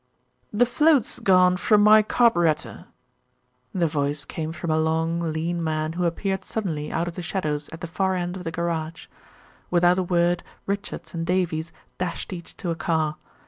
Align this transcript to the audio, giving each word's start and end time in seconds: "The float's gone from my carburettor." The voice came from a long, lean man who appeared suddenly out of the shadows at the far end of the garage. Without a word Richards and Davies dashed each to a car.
"The 0.51 0.65
float's 0.65 1.19
gone 1.19 1.57
from 1.57 1.81
my 1.83 2.01
carburettor." 2.01 2.85
The 3.71 3.85
voice 3.85 4.25
came 4.25 4.51
from 4.51 4.71
a 4.71 4.79
long, 4.79 5.19
lean 5.19 5.63
man 5.63 5.93
who 5.93 6.05
appeared 6.05 6.43
suddenly 6.43 6.91
out 6.91 7.07
of 7.07 7.13
the 7.13 7.21
shadows 7.21 7.69
at 7.71 7.81
the 7.81 7.85
far 7.85 8.15
end 8.15 8.35
of 8.35 8.43
the 8.43 8.49
garage. 8.51 9.05
Without 9.69 9.99
a 9.99 10.03
word 10.03 10.41
Richards 10.65 11.13
and 11.13 11.23
Davies 11.23 11.71
dashed 11.99 12.33
each 12.33 12.57
to 12.57 12.71
a 12.71 12.75
car. 12.75 13.17